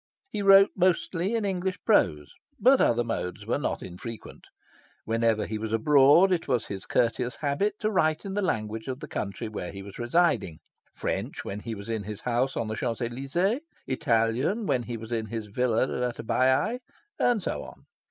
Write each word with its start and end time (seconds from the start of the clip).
He 0.31 0.41
wrote 0.41 0.71
mostly 0.75 1.35
in 1.35 1.45
English 1.45 1.77
prose; 1.85 2.33
but 2.59 2.81
other 2.81 3.03
modes 3.03 3.45
were 3.45 3.59
not 3.59 3.83
infrequent. 3.83 4.45
Whenever 5.05 5.45
he 5.45 5.59
was 5.59 5.71
abroad, 5.71 6.31
it 6.31 6.47
was 6.47 6.65
his 6.65 6.87
courteous 6.87 7.35
habit 7.35 7.75
to 7.81 7.91
write 7.91 8.25
in 8.25 8.33
the 8.33 8.41
language 8.41 8.87
of 8.87 8.99
the 8.99 9.07
country 9.07 9.47
where 9.47 9.71
he 9.71 9.83
was 9.83 9.99
residing 9.99 10.57
French, 10.95 11.45
when 11.45 11.59
he 11.59 11.75
was 11.75 11.87
in 11.87 12.01
his 12.01 12.21
house 12.21 12.57
on 12.57 12.67
the 12.67 12.73
Champs 12.73 12.99
Elysees; 12.99 13.61
Italian, 13.85 14.65
when 14.65 14.81
he 14.81 14.97
was 14.97 15.11
in 15.11 15.27
his 15.27 15.49
villa 15.49 15.83
at 16.09 16.17
Baiae; 16.25 16.79
and 17.19 17.43
so 17.43 17.61
on. 17.63 17.85